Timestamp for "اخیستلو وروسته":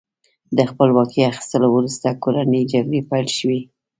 1.31-2.07